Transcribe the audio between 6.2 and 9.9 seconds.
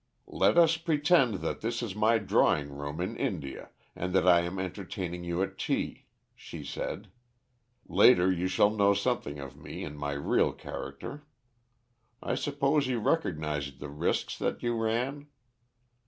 she said. 'Later you shall know something of me